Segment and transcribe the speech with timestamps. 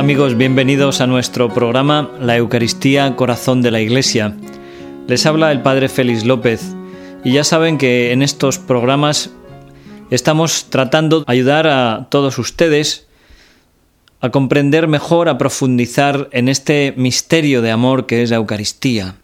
[0.00, 4.34] Amigos, bienvenidos a nuestro programa La Eucaristía Corazón de la Iglesia.
[5.06, 6.74] Les habla el Padre Félix López
[7.22, 9.28] y ya saben que en estos programas
[10.10, 13.08] estamos tratando de ayudar a todos ustedes
[14.22, 19.16] a comprender mejor, a profundizar en este misterio de amor que es la Eucaristía,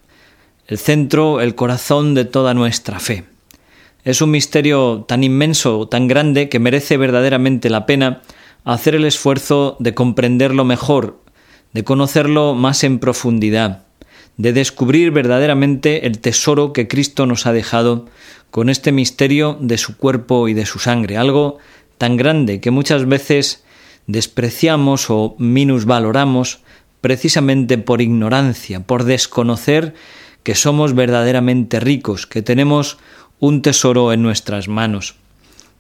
[0.67, 3.25] el centro, el corazón de toda nuestra fe.
[4.05, 8.21] Es un misterio tan inmenso, tan grande, que merece verdaderamente la pena
[8.67, 11.23] hacer el esfuerzo de comprenderlo mejor,
[11.73, 13.87] de conocerlo más en profundidad,
[14.37, 18.07] de descubrir verdaderamente el tesoro que Cristo nos ha dejado
[18.51, 21.59] con este misterio de su cuerpo y de su sangre, algo
[21.97, 23.65] tan grande que muchas veces
[24.09, 26.61] despreciamos o minusvaloramos
[27.01, 29.95] precisamente por ignorancia, por desconocer
[30.43, 32.99] que somos verdaderamente ricos, que tenemos
[33.39, 35.15] un tesoro en nuestras manos.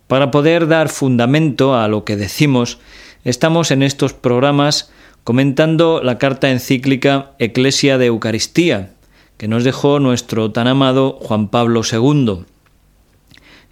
[0.07, 2.79] Para poder dar fundamento a lo que decimos,
[3.25, 4.91] estamos en estos programas
[5.25, 8.93] comentando la carta encíclica Eclesia de Eucaristía,
[9.37, 12.45] que nos dejó nuestro tan amado Juan Pablo II.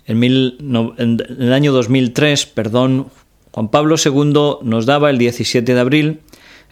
[0.07, 3.07] En, el año 2003, perdón,
[3.53, 6.21] Juan Pablo II nos daba el 17 de abril,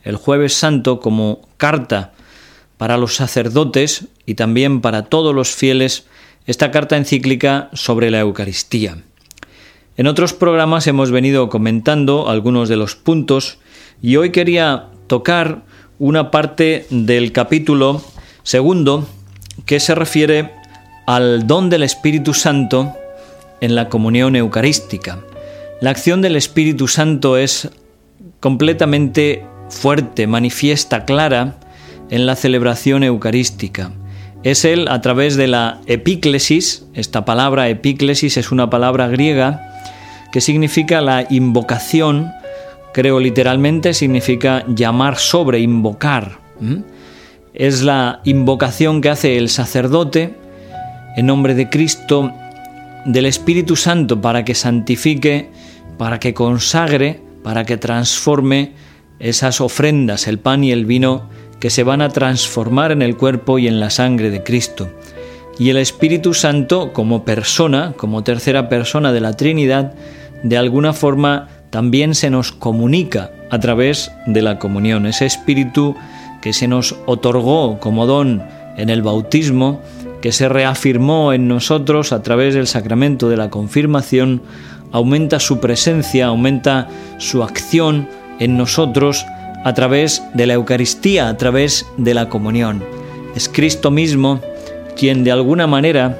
[0.03, 2.13] el jueves santo, como carta
[2.77, 6.07] para los sacerdotes y también para todos los fieles,
[6.47, 8.99] esta carta encíclica sobre la Eucaristía.
[10.03, 13.59] En otros programas hemos venido comentando algunos de los puntos
[14.03, 15.63] y hoy quería tocar
[16.01, 18.03] una parte del capítulo
[18.43, 19.07] segundo
[19.65, 20.51] que se refiere
[21.07, 22.93] al don del Espíritu Santo
[23.61, 25.21] en la comunión eucarística.
[25.81, 27.71] La acción del Espíritu Santo es
[28.41, 31.61] completamente fuerte, manifiesta, clara
[32.11, 33.93] en la celebración eucarística.
[34.43, 39.69] Es Él a través de la epíclesis, esta palabra epíclesis es una palabra griega
[40.33, 42.33] que significa la invocación,
[42.93, 46.39] creo literalmente, significa llamar sobre, invocar.
[47.55, 50.35] Es la invocación que hace el sacerdote
[51.17, 52.33] en nombre de Cristo,
[53.05, 55.51] del Espíritu Santo, para que santifique,
[55.99, 58.73] para que consagre, para que transforme
[59.19, 61.29] esas ofrendas, el pan y el vino,
[61.61, 64.89] que se van a transformar en el cuerpo y en la sangre de Cristo.
[65.59, 69.95] Y el Espíritu Santo, como persona, como tercera persona de la Trinidad,
[70.43, 75.07] de alguna forma también se nos comunica a través de la comunión.
[75.07, 75.97] Ese espíritu
[76.41, 78.43] que se nos otorgó como don
[78.77, 79.81] en el bautismo,
[80.21, 84.43] que se reafirmó en nosotros a través del sacramento de la confirmación,
[84.93, 86.89] aumenta su presencia, aumenta
[87.19, 88.09] su acción
[88.39, 89.25] en nosotros
[89.65, 92.83] a través de la Eucaristía, a través de la comunión.
[93.35, 94.41] Es Cristo mismo
[94.97, 96.19] quien de alguna manera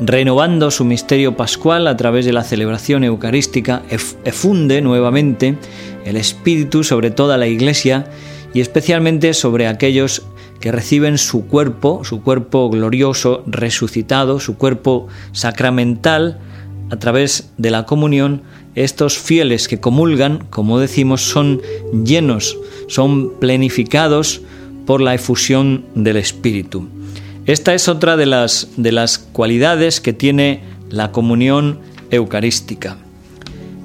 [0.00, 3.82] renovando su misterio pascual a través de la celebración eucarística,
[4.24, 5.56] efunde nuevamente
[6.04, 8.06] el Espíritu sobre toda la Iglesia
[8.54, 10.22] y especialmente sobre aquellos
[10.60, 16.38] que reciben su cuerpo, su cuerpo glorioso, resucitado, su cuerpo sacramental,
[16.90, 18.42] a través de la comunión,
[18.74, 21.60] estos fieles que comulgan, como decimos, son
[22.04, 24.42] llenos, son plenificados
[24.86, 26.88] por la efusión del Espíritu.
[27.46, 31.80] Esta es otra de las, de las cualidades que tiene la comunión
[32.10, 32.98] eucarística.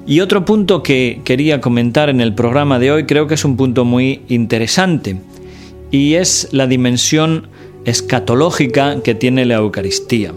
[0.06, 3.56] Y otro punto que quería comentar en el programa de hoy creo que es un
[3.56, 5.16] punto muy interesante
[5.90, 7.48] y es la dimensión
[7.84, 10.32] escatológica que tiene la Eucaristía.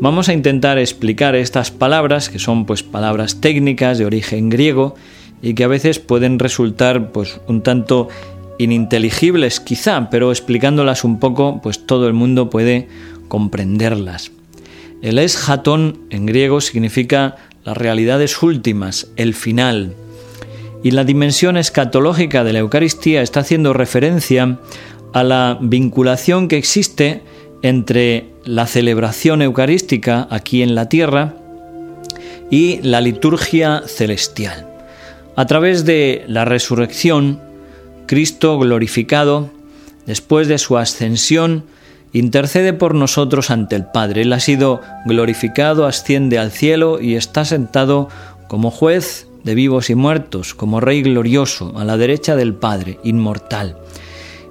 [0.00, 4.96] Vamos a intentar explicar estas palabras que son pues palabras técnicas de origen griego
[5.40, 8.08] y que a veces pueden resultar pues un tanto
[8.58, 12.88] ininteligibles quizá, pero explicándolas un poco, pues todo el mundo puede
[13.28, 14.30] comprenderlas.
[15.02, 19.94] El eshatón en griego significa las realidades últimas, el final.
[20.82, 24.58] Y la dimensión escatológica de la Eucaristía está haciendo referencia
[25.12, 27.22] a la vinculación que existe
[27.62, 31.36] entre la celebración eucarística aquí en la tierra
[32.50, 34.68] y la liturgia celestial.
[35.36, 37.40] A través de la resurrección,
[38.06, 39.50] Cristo glorificado,
[40.06, 41.64] después de su ascensión,
[42.12, 44.22] intercede por nosotros ante el Padre.
[44.22, 48.08] Él ha sido glorificado, asciende al cielo y está sentado
[48.48, 53.78] como juez de vivos y muertos, como Rey glorioso, a la derecha del Padre, inmortal.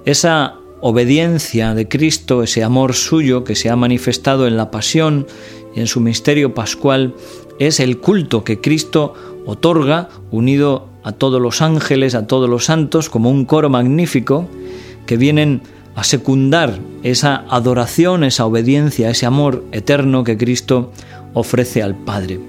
[0.04, 5.26] Esa obediencia de Cristo, ese amor suyo que se ha manifestado en la pasión
[5.74, 7.14] y en su misterio pascual,
[7.58, 9.14] es el culto que Cristo
[9.46, 14.48] otorga unido a todos los ángeles, a todos los santos, como un coro magnífico,
[15.06, 15.62] que vienen
[15.94, 20.92] a secundar esa adoración, esa obediencia, ese amor eterno que Cristo
[21.34, 22.40] ofrece al Padre.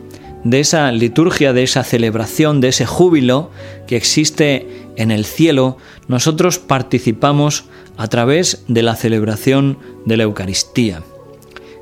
[0.44, 3.50] de esa liturgia, de esa celebración, de ese júbilo
[3.88, 4.67] que existe
[4.97, 5.77] en el cielo,
[6.07, 7.65] nosotros participamos
[7.97, 11.01] a través de la celebración de la Eucaristía.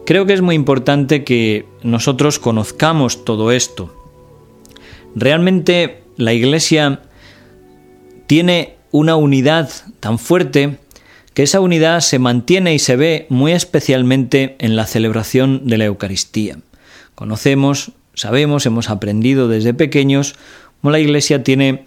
[0.06, 3.94] Creo que es muy importante que nosotros conozcamos todo esto.
[5.16, 7.02] Realmente la Iglesia
[8.28, 9.70] tiene una unidad
[10.00, 10.78] tan fuerte
[11.34, 15.86] que esa unidad se mantiene y se ve muy especialmente en la celebración de la
[15.86, 16.58] Eucaristía.
[17.16, 20.36] Conocemos, sabemos, hemos aprendido desde pequeños
[20.82, 21.86] cómo la Iglesia tiene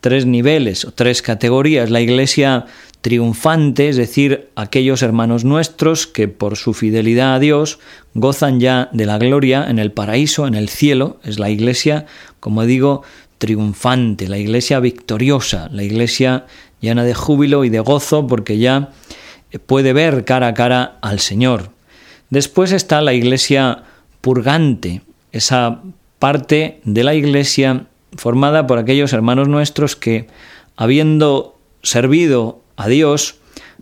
[0.00, 1.90] tres niveles o tres categorías.
[1.90, 2.66] La Iglesia
[3.00, 7.78] triunfante, es decir, aquellos hermanos nuestros que por su fidelidad a Dios
[8.14, 11.20] gozan ya de la gloria en el paraíso, en el cielo.
[11.22, 12.06] Es la Iglesia,
[12.40, 13.02] como digo,
[13.38, 16.46] triunfante, la Iglesia victoriosa, la Iglesia
[16.80, 18.90] llena de júbilo y de gozo porque ya
[19.66, 21.70] puede ver cara a cara al Señor.
[22.30, 23.84] Después está la iglesia
[24.20, 25.02] purgante,
[25.32, 25.82] esa
[26.18, 27.86] parte de la iglesia
[28.16, 30.26] formada por aquellos hermanos nuestros que,
[30.76, 33.36] habiendo servido a Dios,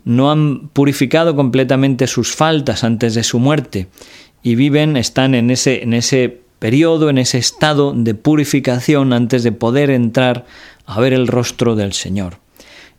[0.04, 3.88] no han purificado completamente sus faltas antes de su muerte
[4.42, 9.52] y viven, están en ese, en ese periodo, en ese estado de purificación antes de
[9.52, 10.46] poder entrar
[10.86, 12.38] a ver el rostro del Señor.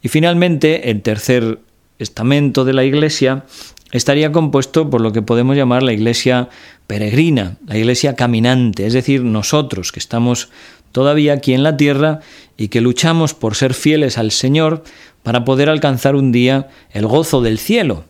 [0.02, 1.60] Y finalmente, el tercer
[2.00, 3.46] estamento de la Iglesia
[3.92, 6.50] estaría compuesto por lo que podemos llamar la Iglesia
[6.88, 10.50] peregrina, la Iglesia caminante, es decir, nosotros que estamos
[10.92, 12.20] todavía aquí en la tierra
[12.58, 14.84] y que luchamos por ser fieles al Señor
[15.24, 18.06] para poder alcanzar un día el gozo del cielo,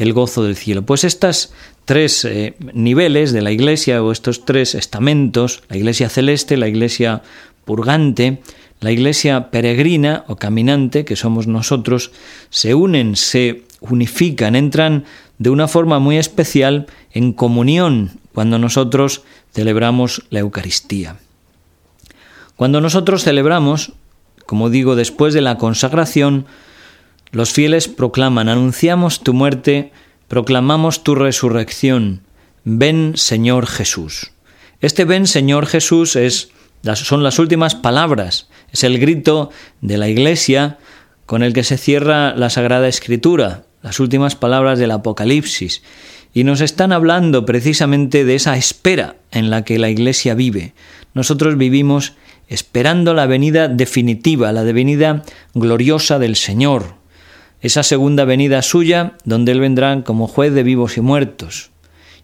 [0.00, 0.82] el gozo del cielo.
[0.82, 1.52] Pues estas
[1.84, 7.22] tres eh, niveles de la Iglesia o estos tres estamentos, la Iglesia celeste, la Iglesia
[7.64, 8.40] purgante,
[8.80, 12.12] la iglesia peregrina o caminante, que somos nosotros,
[12.48, 15.04] se unen, se unifican, entran
[15.38, 19.22] de una forma muy especial en comunión cuando nosotros
[19.52, 21.16] celebramos la Eucaristía.
[22.56, 23.92] Cuando nosotros celebramos,
[24.46, 26.46] como digo, después de la consagración,
[27.32, 29.92] los fieles proclaman, anunciamos tu muerte,
[30.28, 32.22] proclamamos tu resurrección,
[32.64, 34.32] ven Señor Jesús.
[34.80, 36.50] Este ven Señor Jesús es
[36.94, 39.50] son las últimas palabras, es el grito
[39.80, 40.78] de la Iglesia
[41.26, 45.82] con el que se cierra la Sagrada Escritura, las últimas palabras del Apocalipsis,
[46.32, 50.74] y nos están hablando precisamente de esa espera en la que la Iglesia vive.
[51.12, 52.14] Nosotros vivimos
[52.48, 55.22] esperando la venida definitiva, la venida
[55.54, 56.99] gloriosa del Señor,
[57.60, 61.70] esa segunda venida suya, donde Él vendrá como juez de vivos y muertos,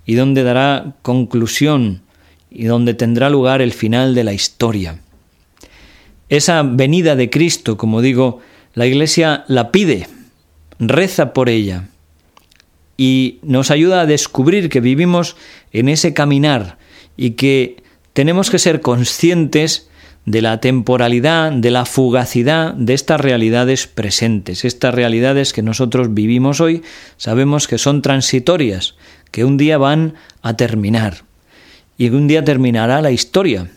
[0.05, 2.03] y donde dará conclusión
[2.51, 5.01] y donde tendrá lugar el final de la historia.
[6.29, 8.41] Esa venida de Cristo, como digo,
[8.75, 10.09] la Iglesia la pide,
[10.79, 11.89] reza por ella
[12.97, 15.37] y nos ayuda a descubrir que vivimos
[15.73, 16.79] en ese caminar
[17.17, 17.83] y que
[18.13, 19.89] tenemos que ser conscientes
[20.27, 26.61] de la temporalidad, de la fugacidad de estas realidades presentes, estas realidades que nosotros vivimos
[26.61, 26.83] hoy,
[27.17, 28.97] sabemos que son transitorias,
[29.31, 31.25] que un día van a terminar
[31.97, 33.71] y un día terminará la historia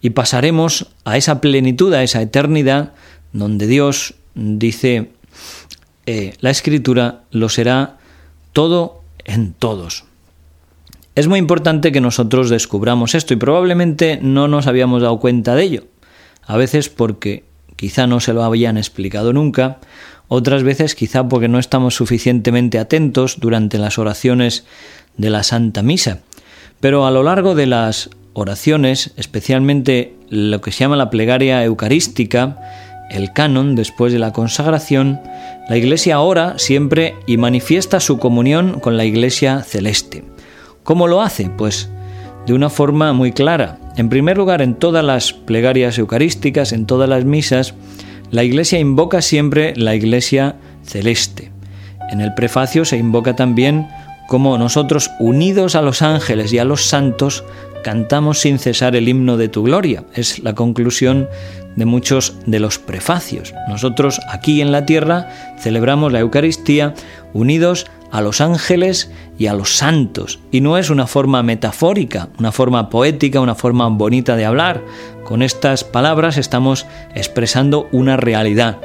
[0.00, 2.94] y pasaremos a esa plenitud, a esa eternidad,
[3.32, 5.10] donde Dios dice,
[6.06, 7.98] eh, la escritura lo será
[8.52, 10.04] todo en todos.
[11.20, 15.64] Es muy importante que nosotros descubramos esto y probablemente no nos habíamos dado cuenta de
[15.64, 15.84] ello.
[16.46, 17.44] A veces porque
[17.76, 19.80] quizá no se lo habían explicado nunca,
[20.28, 24.64] otras veces quizá porque no estamos suficientemente atentos durante las oraciones
[25.18, 26.20] de la Santa Misa.
[26.80, 32.56] Pero a lo largo de las oraciones, especialmente lo que se llama la plegaria eucarística,
[33.10, 35.20] el canon después de la consagración,
[35.68, 40.24] la Iglesia ora siempre y manifiesta su comunión con la Iglesia celeste.
[40.84, 41.50] ¿Cómo lo hace?
[41.50, 41.90] Pues
[42.46, 43.78] de una forma muy clara.
[43.96, 47.74] En primer lugar, en todas las plegarias eucarísticas, en todas las misas,
[48.30, 51.52] la Iglesia invoca siempre la Iglesia celeste.
[52.10, 53.86] En el prefacio se invoca también
[54.28, 57.44] como nosotros, unidos a los ángeles y a los santos,
[57.82, 60.04] cantamos sin cesar el himno de tu gloria.
[60.14, 61.28] Es la conclusión
[61.74, 63.54] de muchos de los prefacios.
[63.68, 66.94] Nosotros aquí en la tierra celebramos la Eucaristía
[67.32, 70.40] unidos a los ángeles y a los santos.
[70.50, 74.82] Y no es una forma metafórica, una forma poética, una forma bonita de hablar.
[75.24, 78.78] Con estas palabras estamos expresando una realidad.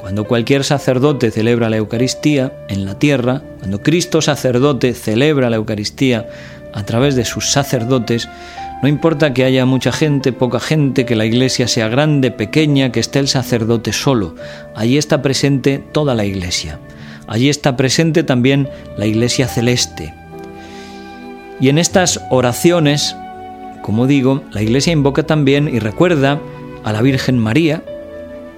[0.00, 6.28] Cuando cualquier sacerdote celebra la Eucaristía en la tierra, cuando Cristo sacerdote celebra la Eucaristía
[6.74, 8.28] a través de sus sacerdotes,
[8.82, 12.98] no importa que haya mucha gente, poca gente, que la iglesia sea grande, pequeña, que
[12.98, 14.34] esté el sacerdote solo,
[14.74, 16.80] allí está presente toda la iglesia.
[17.32, 20.14] Allí está presente también la iglesia celeste.
[21.60, 23.16] Y en estas oraciones
[23.82, 26.40] como digo, la Iglesia invoca también y recuerda
[26.84, 27.82] a la Virgen María,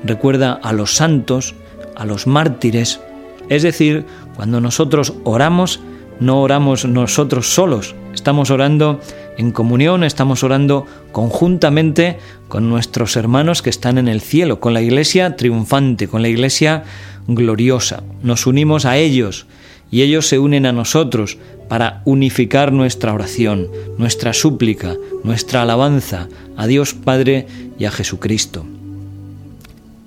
[0.05, 1.55] recuerda a los santos,
[1.97, 3.01] a los mártires.
[3.49, 4.05] Es decir,
[4.37, 5.81] cuando nosotros oramos,
[6.21, 9.01] no oramos nosotros solos, estamos orando
[9.39, 14.83] en comunión, estamos orando conjuntamente con nuestros hermanos que están en el cielo, con la
[14.83, 16.85] iglesia triunfante, con la iglesia
[17.27, 18.03] gloriosa.
[18.23, 19.47] Nos unimos a ellos
[19.91, 21.39] y ellos se unen a nosotros
[21.69, 27.47] para unificar nuestra oración, nuestra súplica, nuestra alabanza a Dios Padre
[27.79, 28.65] y a Jesucristo.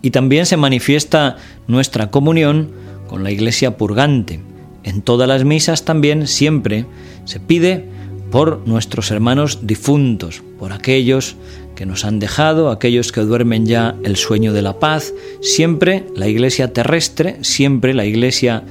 [0.02, 2.70] Y también se manifiesta nuestra comunión
[3.08, 4.40] con la iglesia purgante.
[4.84, 6.86] En todas las misas también siempre
[7.26, 7.86] se pide
[8.32, 11.36] por nuestros hermanos difuntos, por aquellos
[11.78, 16.28] que nos han dejado, aquellos que duermen ya el sueño de la paz, siempre la
[16.28, 18.64] iglesia terrestre, siempre la iglesia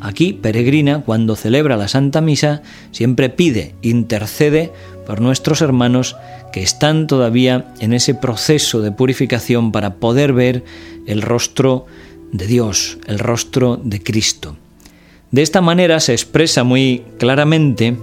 [0.00, 4.72] aquí peregrina, cuando celebra la Santa Misa, siempre pide, intercede
[5.06, 6.16] por nuestros hermanos
[6.52, 10.64] que están todavía en ese proceso de purificación para poder ver
[11.06, 11.84] el rostro
[12.32, 14.56] de Dios, el rostro de Cristo.
[15.30, 17.94] De esta manera se expresa muy claramente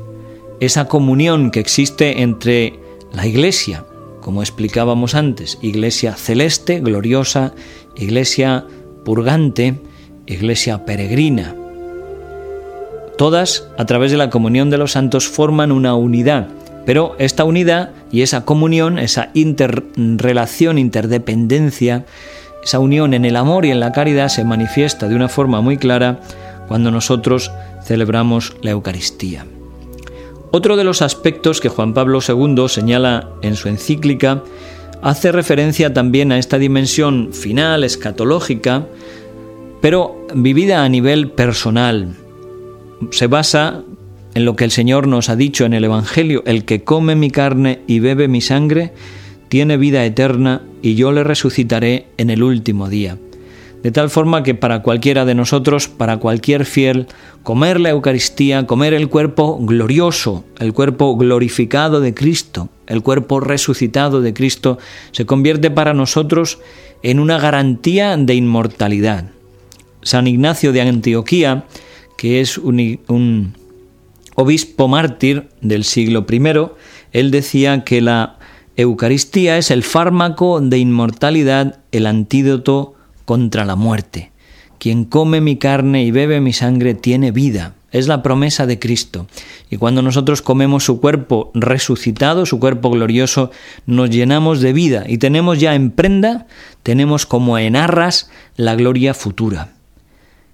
[0.59, 2.73] esa comunión que existe entre
[3.11, 3.85] la Iglesia,
[4.21, 7.53] como explicábamos antes, Iglesia celeste, gloriosa,
[7.95, 8.65] Iglesia
[9.03, 9.79] purgante,
[10.27, 11.55] Iglesia peregrina.
[13.17, 16.47] Todas, a través de la comunión de los santos, forman una unidad,
[16.85, 22.05] pero esta unidad y esa comunión, esa interrelación, interdependencia,
[22.63, 25.77] esa unión en el amor y en la caridad se manifiesta de una forma muy
[25.77, 26.19] clara
[26.67, 27.51] cuando nosotros
[27.83, 29.45] celebramos la Eucaristía.
[30.53, 34.43] Otro de los aspectos que Juan Pablo II señala en su encíclica
[35.01, 38.85] hace referencia también a esta dimensión final, escatológica,
[39.81, 42.15] pero vivida a nivel personal.
[43.11, 43.81] Se basa
[44.35, 47.31] en lo que el Señor nos ha dicho en el Evangelio, el que come mi
[47.31, 48.93] carne y bebe mi sangre,
[49.47, 53.17] tiene vida eterna y yo le resucitaré en el último día
[53.83, 57.07] de tal forma que para cualquiera de nosotros, para cualquier fiel,
[57.43, 64.21] comer la Eucaristía, comer el cuerpo glorioso, el cuerpo glorificado de Cristo, el cuerpo resucitado
[64.21, 64.77] de Cristo,
[65.11, 66.59] se convierte para nosotros
[67.01, 69.31] en una garantía de inmortalidad.
[70.03, 71.65] San Ignacio de Antioquía,
[72.17, 73.53] que es un, un
[74.35, 76.41] obispo mártir del siglo I,
[77.13, 78.37] él decía que la
[78.77, 82.95] Eucaristía es el fármaco de inmortalidad, el antídoto
[83.25, 84.31] contra la muerte.
[84.79, 87.75] Quien come mi carne y bebe mi sangre tiene vida.
[87.91, 89.27] Es la promesa de Cristo.
[89.69, 93.51] Y cuando nosotros comemos su cuerpo resucitado, su cuerpo glorioso,
[93.85, 96.47] nos llenamos de vida y tenemos ya en prenda,
[96.83, 99.73] tenemos como en arras la gloria futura.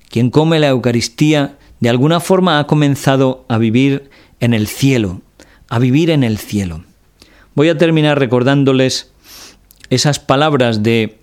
[0.10, 4.10] Quien come la Eucaristía de alguna forma ha comenzado a vivir
[4.40, 5.22] en el cielo,
[5.70, 6.84] a vivir en el cielo.
[7.56, 9.12] Voy a terminar recordándoles
[9.90, 11.18] esas palabras de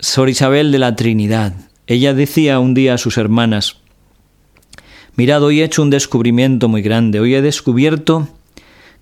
[0.00, 1.54] Sor Isabel de la Trinidad.
[1.86, 3.76] Ella decía un día a sus hermanas,
[5.16, 8.28] Mirad, hoy he hecho un descubrimiento muy grande, hoy he descubierto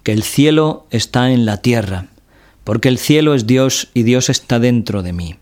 [0.02, 2.08] que el cielo está en la tierra,
[2.64, 5.36] porque el cielo es Dios y Dios está dentro de mí.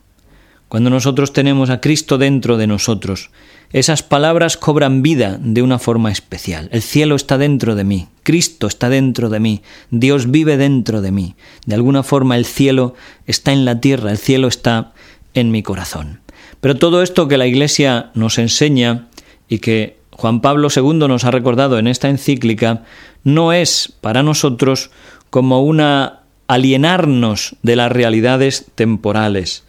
[0.68, 3.30] Cuando nosotros tenemos a Cristo dentro de nosotros,
[3.72, 6.68] esas palabras cobran vida de una forma especial.
[6.70, 11.10] El cielo está dentro de mí, Cristo está dentro de mí, Dios vive dentro de
[11.10, 11.34] mí.
[11.66, 12.94] De alguna forma el cielo
[13.26, 14.92] está en la tierra, el cielo está
[15.34, 16.20] en mi corazón.
[16.60, 19.08] Pero todo esto que la Iglesia nos enseña
[19.48, 22.84] y que Juan Pablo II nos ha recordado en esta encíclica,
[23.24, 24.90] no es para nosotros
[25.30, 29.64] como una alienarnos de las realidades temporales.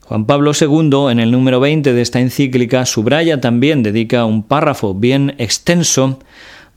[0.00, 4.94] Juan Pablo II, en el número 20 de esta encíclica, subraya también, dedica un párrafo
[4.94, 6.20] bien extenso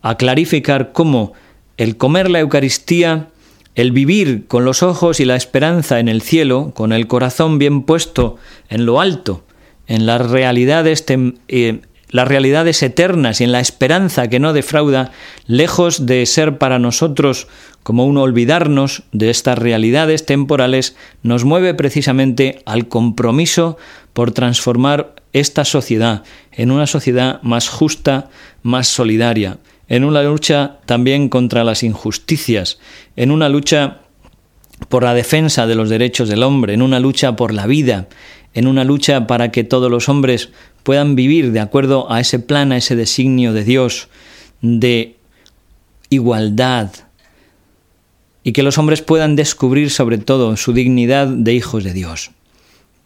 [0.02, 1.34] a clarificar cómo
[1.78, 3.30] el comer la Eucaristía
[3.76, 7.84] el vivir con los ojos y la esperanza en el cielo, con el corazón bien
[7.84, 8.38] puesto
[8.70, 9.44] en lo alto,
[9.88, 11.06] en las realidades,
[11.48, 15.12] eh, las realidades eternas y en la esperanza que no defrauda,
[15.46, 17.48] lejos de ser para nosotros
[17.84, 23.78] como un olvidarnos de estas realidades temporales, nos mueve precisamente al compromiso
[24.14, 28.30] por transformar esta sociedad en una sociedad más justa,
[28.64, 29.58] más solidaria,
[29.90, 32.80] en una lucha también contra las injusticias,
[33.16, 34.02] en una lucha
[34.88, 38.08] por la defensa de los derechos del hombre, en una lucha por la vida,
[38.54, 40.50] en una lucha para que todos los hombres
[40.84, 44.08] puedan vivir de acuerdo a ese plan, a ese designio de Dios
[44.62, 45.18] de
[46.10, 46.92] igualdad
[48.44, 52.32] y que los hombres puedan descubrir sobre todo su dignidad de hijos de Dios.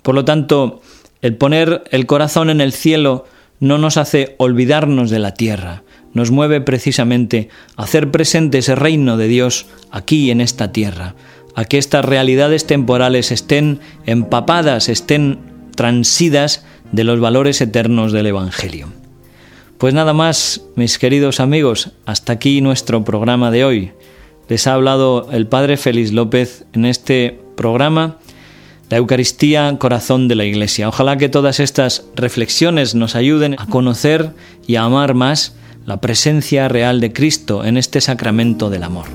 [0.02, 0.82] Por lo tanto,
[1.22, 3.26] el poner el corazón en el cielo
[3.60, 9.18] no nos hace olvidarnos de la tierra, nos mueve precisamente a hacer presente ese reino
[9.18, 11.16] de Dios aquí en esta tierra,
[11.56, 15.40] a que estas realidades temporales estén empapadas, estén
[15.76, 18.88] transidas de los valores eternos del Evangelio.
[19.78, 23.92] Pues nada más, mis queridos amigos, hasta aquí nuestro programa de hoy.
[24.48, 28.18] Les ha hablado el Padre Félix López en este programa,
[28.90, 30.88] la Eucaristía, corazón de la Iglesia.
[30.88, 34.32] Ojalá que todas estas reflexiones nos ayuden a conocer
[34.68, 35.56] y a amar más
[35.86, 39.06] la presencia real de Cristo en este sacramento del amor.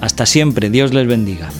[0.00, 1.50] Hasta siempre, Dios les bendiga.